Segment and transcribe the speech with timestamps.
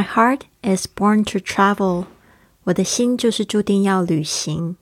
[0.00, 2.06] My heart is born to travel。
[2.64, 4.76] 我的心就是注定要旅行。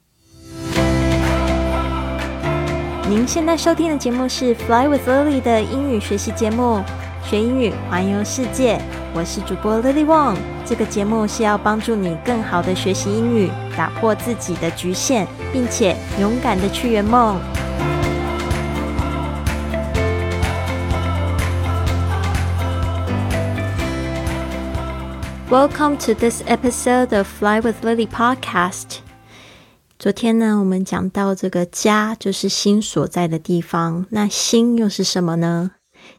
[3.08, 6.84] 您现在收听的节目是《Fly with Lily》的英语学习节目，
[7.28, 8.80] 学英语环游世界。
[9.12, 10.36] 我是主播 Lily Wong。
[10.64, 17.40] 这个节目是要帮助你更好的学习英语，打破自己的局限，并且勇敢的去圆梦。
[25.50, 28.98] Welcome to this episode of Fly with Lily podcast。
[29.98, 35.70] 昨天呢，我们讲到这个家就是心所在的地方，那心又是什么呢？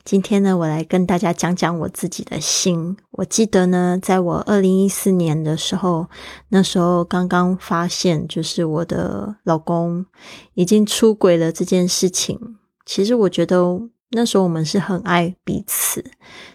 [0.03, 2.97] 今天呢，我来跟大家讲讲我自己的心。
[3.11, 6.07] 我记得呢，在我二零一四年的时候，
[6.47, 10.07] 那时候刚刚发现，就是我的老公
[10.55, 12.57] 已经出轨了这件事情。
[12.83, 13.79] 其实我觉得
[14.11, 16.03] 那时候我们是很爱彼此。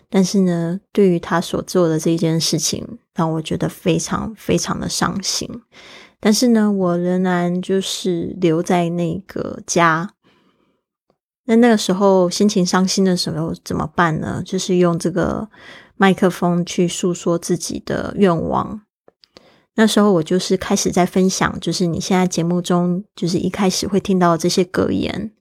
[0.08, 5.48] 但是呢，对于他所做的这件事情，让我觉得非常非常的伤心。
[6.20, 10.14] 但是呢，我仍然就是留在那个家。
[11.46, 14.42] 那那个时候心情伤心的时候怎么办呢？
[14.46, 15.50] 就是用这个
[15.96, 18.80] 麦克风去诉说自己的愿望。
[19.74, 25.32] 那时候我就是开始在分享，就是你现在节目中就是一开始会听到这些格言。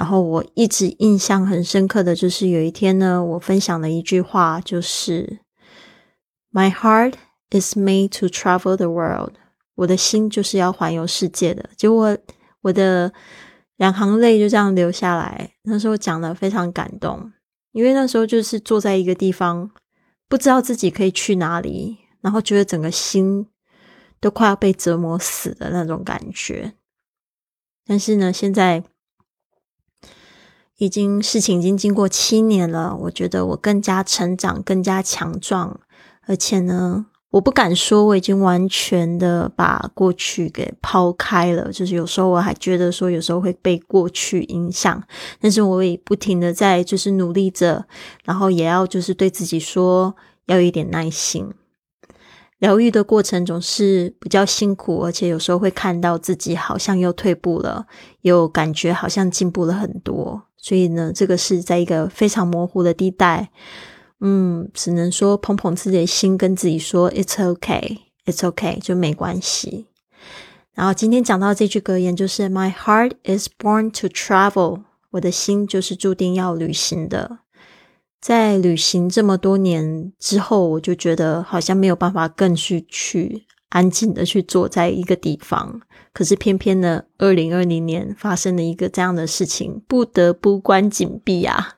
[0.00, 5.40] 然后我一直印象很深刻的就是有一天呢，我分享了一句话，就是
[6.50, 7.16] “My heart
[7.50, 9.34] is made to travel the world”，
[9.74, 11.68] 我的心就是要环游世界的。
[11.76, 12.16] 结果
[12.62, 13.12] 我的
[13.76, 15.52] 两行泪就这样流下来。
[15.64, 17.30] 那时候讲的非常感动，
[17.72, 19.70] 因为那时候就是坐在一个地方，
[20.30, 23.46] 不知道自己可以去哪里，然后觉得整个心
[24.18, 26.72] 都快要被折磨死的那种感觉。
[27.84, 28.82] 但是呢，现在。
[30.80, 35.78] 已经事情已经经过七年了，我觉得我更加成长，更加强壮，
[36.26, 45.02] 而且呢，我不敢说我已经完全的把过去给抛开了，就是有时候我还觉得说有时候会被过去影响，
[45.38, 47.84] 但是我也不停的在就是努力着，
[48.24, 51.52] 然后也要就是对自己说要有一点耐心。
[52.58, 57.84] 疗愈的过程总是比较辛苦，而且有时候会看到自己好像又退步了，
[58.22, 60.44] 又感觉好像进步了很多。
[60.60, 63.50] 所以呢，这个是在一个非常模糊的地带，
[64.20, 69.86] 嗯，只能说捧捧自己的心，跟自己说 "It's okay, it's okay"，就没关系。
[70.74, 77.38] 然后今天讲到这句格言，就是 "My heart is born to travel"，我的心就是注定要旅行的。
[78.20, 85.80] 在旅行这么多年之后，我就觉得好像没有办法更去去安静的去坐在一个地方。
[86.12, 91.76] 可是偏偏呢，二零二零年发生了一个这样的事情，不得不关紧闭啊！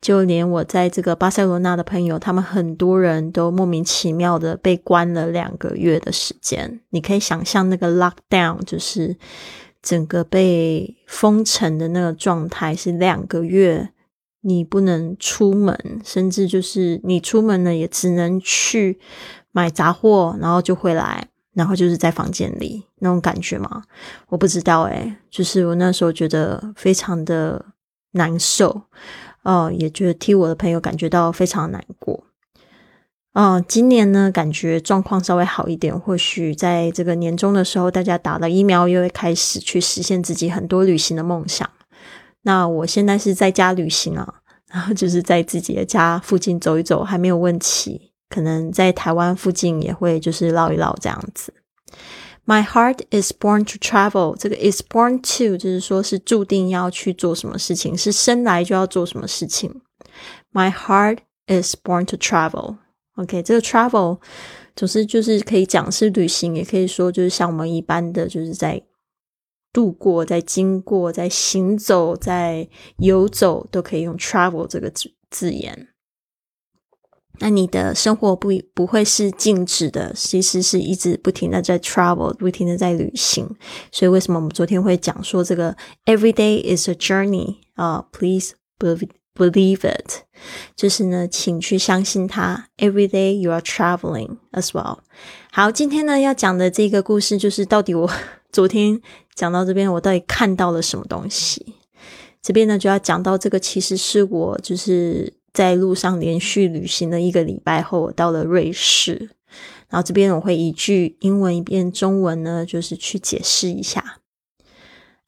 [0.00, 6.80] 就连我在这个巴塞罗那的朋友，他们很多人都莫名其妙的被关了两个月的时间。
[6.90, 9.16] 你可以想象那个 lockdown，就是
[9.80, 13.90] 整个被封城的那个状态，是两个月
[14.40, 18.98] 你不能出门，甚至就是你出门了也只能去
[19.52, 21.28] 买杂货，然后就回来。
[21.54, 23.82] 然后就是在房间里那种感觉嘛，
[24.28, 27.62] 我不知道诶就是我那时候觉得非常的
[28.12, 28.84] 难受，
[29.42, 32.24] 哦，也觉得替我的朋友感觉到非常难过。
[33.34, 41.68] 哦，今年呢，感觉状况稍微好一点，或许在这个年终的时候，大家打了疫苗，又会开始去实现自己很多旅行的梦想。
[42.44, 44.36] 那我现在是在家旅行啊，
[44.70, 48.11] 然后就是在自己的家附近走一走，还没有问题。
[48.32, 51.52] 可能在台湾附近也会就是绕一绕这样子。
[52.46, 54.34] My heart is born to travel。
[54.36, 59.82] 这个 is born to 就是说是注定要去做什么事情，是生来就要做什么事情。
[60.52, 62.78] My heart is born to travel。
[63.16, 64.18] OK，这个 travel
[64.74, 68.82] 总是就是可以讲是旅行，也可以说就是像我们一般的就是在
[69.72, 72.66] 度过、在经过、在行走、在
[72.96, 75.88] 游走，都可以用 travel 这个字字眼。
[77.38, 83.48] 那你的生活不不会是静止的，其实是一直不停的在 travel，不停的在旅行。
[83.90, 85.74] 所以为什么我们昨天会讲说这个
[86.04, 88.52] every day is a journey 啊？Please
[89.34, 90.24] believe it，
[90.76, 92.68] 就是呢，请去相信它。
[92.76, 94.98] Every day you are traveling as well。
[95.50, 98.08] 好，今天呢要讲的这个故事，就是到底我
[98.52, 99.00] 昨天
[99.34, 101.74] 讲到这边，我到底看到了什么东西？
[102.42, 105.41] 这边呢就要讲到这个，其实是我就是。
[105.52, 109.30] 在路上连续旅行了一个礼拜后，我到了瑞士。
[109.88, 114.20] 然后这边我会一句英文一遍中文呢，就是去解释一下。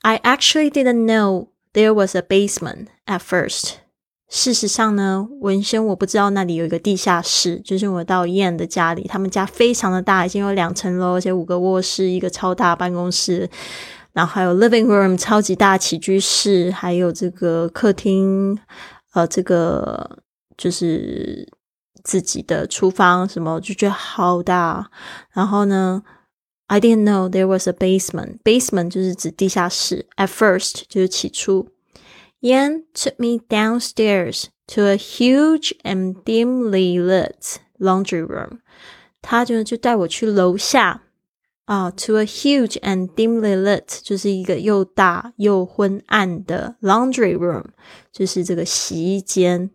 [0.00, 3.74] I actually didn't know there was a basement at first.
[4.30, 13.48] 事实上呢，文轩我不知道那里有一个地下室，就是我到燕的家里，他们家非常的大，已经有两层楼，而且五个卧室，一个超大办公室，
[14.12, 18.58] 然后还有 living room 超级大起居室，还有这个客厅，
[19.14, 20.18] 呃，这个
[20.56, 21.48] 就是
[22.02, 24.90] 自己的厨房什么，就觉得好大。
[25.32, 26.02] 然后呢
[26.66, 28.40] ，I didn't know there was a basement.
[28.42, 30.06] Basement 就是指地下室。
[30.16, 31.68] At first 就是起初。
[32.40, 38.58] Yan took me downstairs to a huge and dimly lit laundry room。
[39.22, 41.03] 他就就带我去楼下
[41.64, 47.64] 啊，to a huge and dimly lit，就是一个又大又昏暗的 laundry room，
[48.12, 49.70] 就是这个洗衣间。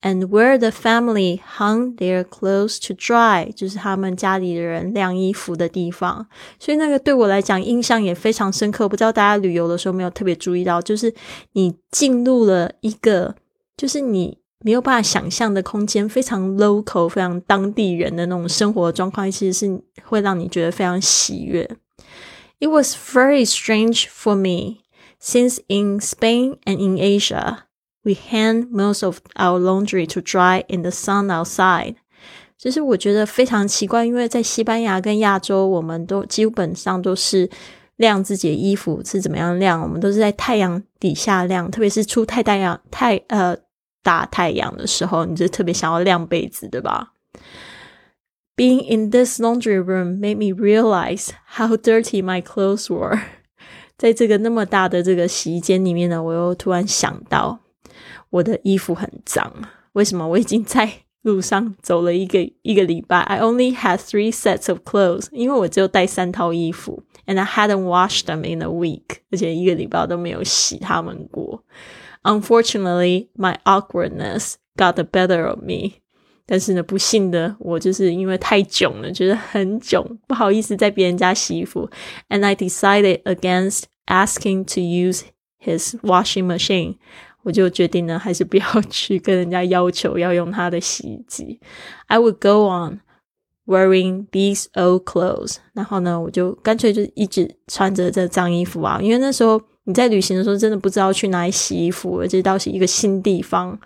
[0.00, 6.26] and where the family hung their clothes to dry，就是他们家里的人晾衣服的地方。
[6.60, 8.88] 所以那个对我来讲印象也非常深刻。
[8.88, 11.12] 不知道大家旅游的时候没有特别注意到，就是
[11.52, 13.34] 你进入了一个，
[13.76, 21.68] 就是你没有办法想象的空间，非常 local、非常当地人的那种生活状况，其实是会让你觉得非常喜悦。
[22.58, 24.78] It was very strange for me
[25.22, 27.58] since in Spain and in Asia
[28.02, 31.94] we hang most of our laundry to dry in the sun outside。
[32.56, 37.48] 就是我觉得非常奇怪，因为在西班牙跟亚洲，我们都基本上都是
[37.94, 43.56] 晾自己的衣服是怎么样晾，我们都是在太阳底下晾，特别是出太太阳太呃
[44.08, 47.12] 大太阳的时候，你就特别想要晾被子，对吧
[48.56, 53.20] ？Being in this laundry room made me realize how dirty my clothes were。
[53.98, 57.60] 在这个那么大的这个洗衣间里面呢，我又突然想到。
[58.30, 59.52] 我的衣服很脏，
[59.92, 60.26] 为什么？
[60.26, 60.90] 我已经在
[61.22, 63.18] 路上走了一个一个礼拜。
[63.20, 71.62] I only had three sets of clothes，因为我只有带三套衣服，and I hadn't washed them in a week，而且一个礼拜都没有洗它们过。
[72.23, 76.01] Unfortunately, my awkwardness got the better of me。
[76.45, 81.89] 但是呢，不幸的我就是因为太囧了，觉得很囧，不好意思在别人家洗衣服，
[82.27, 85.21] and I decided against asking to use
[85.63, 86.97] his washing machine。
[87.43, 91.61] 我就决定呢，还是不要去跟人家要求要用他的洗衣机。
[92.07, 92.99] I would go on
[93.65, 99.61] wearing these old clothes，然后呢，我就干脆就一直穿着这脏衣服啊，因为那时候。
[99.88, 103.76] 你在旅行的时候，真的不知道去哪里洗衣服，而且到是一个新地方，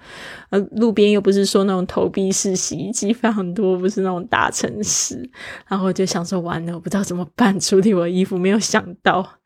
[0.50, 5.30] 呃，路边又不是说那种投币式洗衣机非常多，不是那种大城市，
[5.68, 9.38] 然后我就想说完了，我不知道怎么办处理我的衣服，没有想到。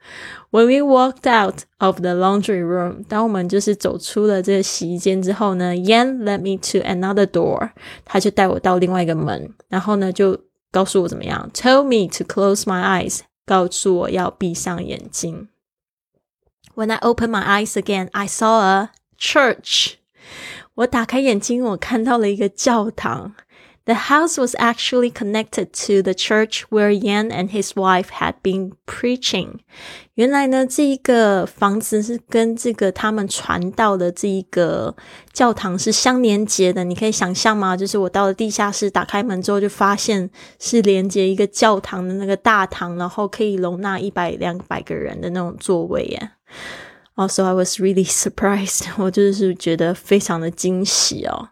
[0.50, 7.72] When we walked out of the laundry room，当我们就是走出了这个洗衣间之后呢，Yan led me to another door，
[8.06, 10.38] 他就带我到另外一个门，然后呢就
[10.70, 15.48] 告诉我怎么样，told me to close my eyes，告诉我要闭上眼睛。
[16.75, 19.95] When I opened my eyes again, I saw a church.
[20.75, 23.35] 我打开眼睛，我看到了一个教堂。
[23.83, 29.55] The house was actually connected to the church where Yan and his wife had been preaching.
[30.13, 34.95] 原来呢，这一个房子是跟这个他们传道的这一个
[35.33, 36.83] 教堂是相连接的。
[36.83, 37.75] 你可以想象吗？
[37.75, 46.31] 就是我到了地下室，打开门之后就发现是连接一个教堂的那个大堂，然后可以容纳一百两百个人的那种座位耶。
[47.15, 48.85] Also, I was really surprised.
[48.97, 51.49] 我就是觉得非常的惊喜哦。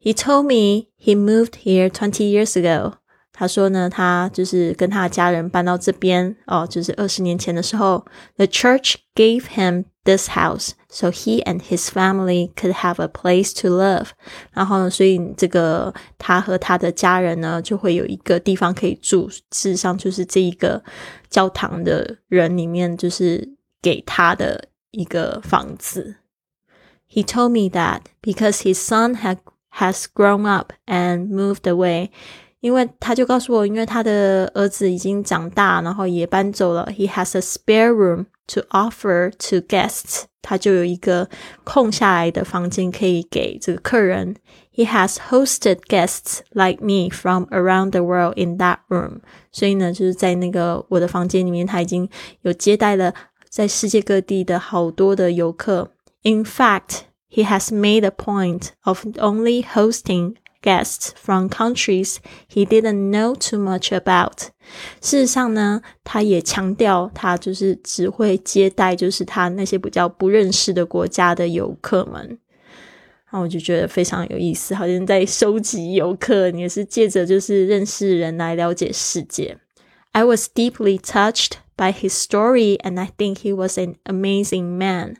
[0.00, 2.94] He told me he moved here twenty years ago.
[3.32, 8.04] 他说呢，他就是跟他的家人搬到这边哦，就是二十年前的时候。
[8.36, 13.68] The church gave him this house so he and his family could have a place to
[13.68, 14.08] live.
[14.52, 19.28] 然后呢，所以这个他和他的家人呢，就会有一个地方可以住。
[19.30, 20.82] 事实上，就是这一个
[21.30, 23.48] 教堂的人里面，就是
[23.82, 24.68] 给他的。
[24.90, 26.16] 一个房子。
[27.06, 29.36] He told me that because his son had
[29.72, 32.08] has grown up and moved away，
[32.60, 36.88] 因为他就告诉我，因为他的儿子已经长大，然后也搬走了。
[36.90, 41.28] He has a spare room to offer to guests，他就有一个
[41.64, 44.36] 空下来的房间可以给这个客人。
[44.72, 49.20] He has hosted guests like me from around the world in that room，
[49.52, 52.08] 所以呢，就是在那个我的房间里面，他已经
[52.40, 53.12] 有接待了
[53.52, 55.92] 在世界各地的好多的游客。
[56.22, 62.16] In fact, he has made a point of only hosting guests from countries
[62.48, 64.48] he didn't know too much about。
[65.00, 72.38] 事实上呢，他也强调他就是只会接待就是他那些比较不认识的国家的游客们。
[73.30, 79.58] 那我就觉得非常有意思，好像在收集游客，你也是借着就是认识人来了解世界。
[80.12, 85.15] I was deeply touched by his story, and I think he was an amazing man.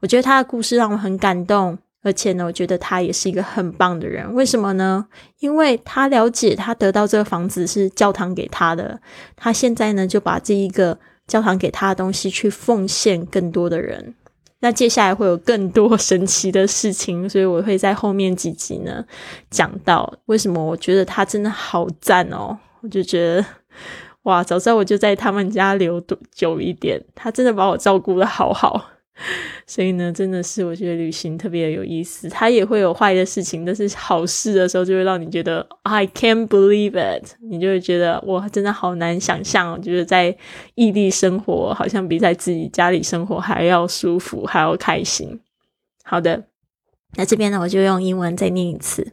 [0.00, 4.32] 我觉得他的故事让我很感动，而且呢，我觉得他也是一个很棒的人。
[4.34, 5.06] 为什么呢？
[5.38, 9.00] 因为他了解他得到这个房子是教堂给他的，
[9.36, 14.14] 他现在呢就把这一个教堂给他的东西去奉献更多的人。
[14.60, 19.04] 那接下来会有更多神奇的事情，所以我会在后面几集呢
[19.50, 22.56] 讲到为什么我觉得他真的好赞哦！
[22.80, 23.44] 我就觉得
[24.24, 26.02] 哇，早知道我就在他们家留
[26.32, 28.90] 久一点，他真的把我照顾的好好。
[29.64, 32.28] 所以呢，真的是我觉得旅行特别有意思。
[32.28, 39.72] 它也会有坏的事情，但是好事的时候就会让你觉得 I can't believe it，你就会觉得哇，真的好难想象。
[39.72, 40.36] 我觉得在
[40.74, 45.38] 异地生活好像比在自己家里生活还要舒服，还要开心。
[46.02, 46.42] 好的，
[47.14, 49.12] 那这边呢，我就用英文再念一次。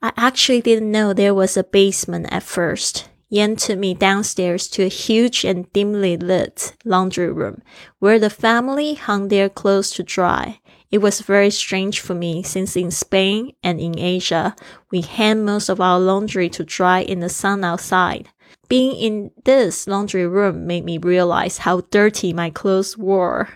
[0.00, 3.02] I actually didn't know there was a basement at first.
[3.34, 7.62] Yan took me downstairs to a huge and dimly lit laundry room
[7.98, 10.60] where the family hung their clothes to dry.
[10.92, 14.54] It was very strange for me since in Spain and in Asia,
[14.92, 18.28] we hang most of our laundry to dry in the sun outside.
[18.68, 23.48] Being in this laundry room made me realize how dirty my clothes were.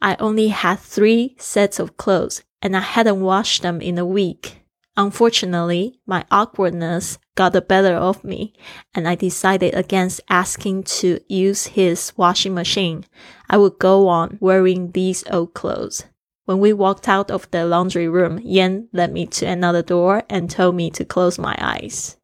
[0.00, 4.60] I only had three sets of clothes and I hadn't washed them in a week.
[4.96, 8.52] Unfortunately, my awkwardness got the better of me,
[8.94, 13.06] and I decided against asking to use his washing machine.
[13.48, 16.04] I would go on wearing these old clothes.
[16.44, 20.50] When we walked out of the laundry room, Yan led me to another door and
[20.50, 22.18] told me to close my eyes.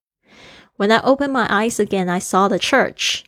[0.77, 3.25] When I opened my eyes again, I saw the church.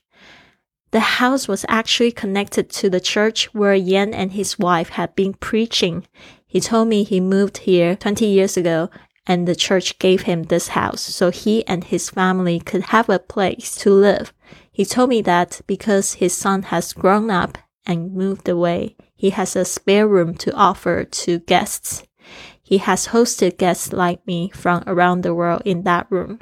[0.90, 5.32] The house was actually connected to the church where Yan and his wife had been
[5.32, 6.06] preaching.
[6.46, 8.90] He told me he moved here 20 years ago
[9.28, 13.18] and the church gave him this house so he and his family could have a
[13.18, 14.32] place to live.
[14.72, 19.54] He told me that because his son has grown up and moved away, he has
[19.54, 22.04] a spare room to offer to guests.
[22.62, 26.40] He has hosted guests like me from around the world in that room.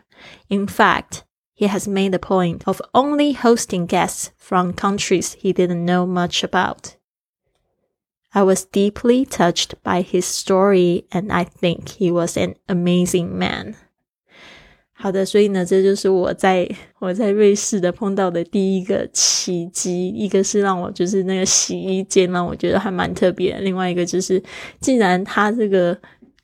[0.48, 1.24] In fact,
[1.54, 6.44] he has made a point of only hosting guests from countries he didn't know much
[6.44, 6.95] about.
[8.36, 13.76] I was deeply touched by his story, and I think he was an amazing man.
[14.92, 20.08] 好的，所以呢，这就是我在我在瑞士的碰到的第一个奇迹。
[20.08, 24.42] 一个是让我就是那个洗衣间让我觉得还蛮特别，另外一个就是
[24.80, 25.98] 既然他这个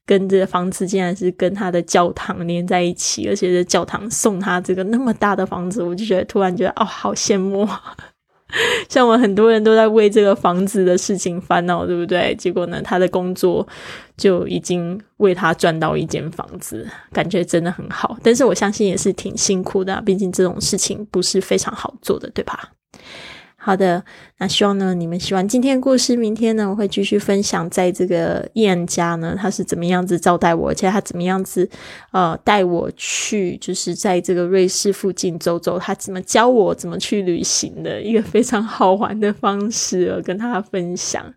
[0.06, 7.68] 跟这个房子竟然是跟他的教堂连在一起，而且是教堂送他这个那么大的房子，我就觉得突然觉得哦，好羡慕。
[8.88, 12.35] 像我很多人都在为这个房子的事情烦恼，对不对？
[12.37, 13.66] 结果呢，他的工作
[14.16, 18.16] 就已经为他赚到一间房子，感觉真的很好。
[18.23, 22.71] 但是我相信也是挺辛苦的，毕竟这种事情不是非常好做的，对吧？
[23.64, 24.02] 好的，
[24.38, 26.16] 那希望呢你们喜欢今天的故事。
[26.16, 31.71] 明天呢我会继续分享，在这个燕家呢他是怎么样子招待我，而且他怎么样子
[32.11, 41.33] 呃带我去，就是在这个瑞士附近走走，他怎么教我怎么去旅行的一个非常好玩的方式，跟他分享。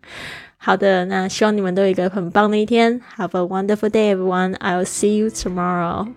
[0.56, 3.00] 好的，那希望你们都有一个很棒的一天。
[3.16, 4.54] Have a wonderful day, everyone.
[4.56, 6.08] I'll see you tomorrow.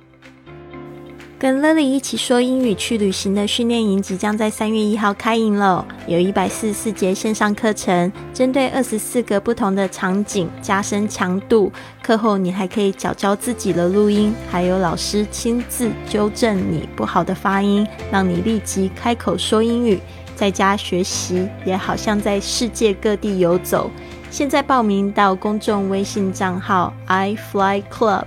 [1.40, 11.72] 跟 Lily 一起说英语去旅行的训练营即将在三月一号开营了，有一百四十四节线上课程，针对二十四个不同的场景加深强度。
[12.02, 19.98] 课后你还可以教教自己的录音，还有老师亲自纠正你不好的发音，让你立即开口说英语。
[20.36, 23.90] 在家学习也好像在世界各地游走。
[24.30, 28.26] 现在报名到公众微信账号 i fly club，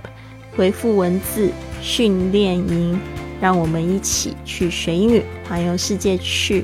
[0.55, 1.51] 回复文字。
[1.83, 2.97] 训练营，
[3.41, 6.63] 让我们一起去学英语，环游世界去。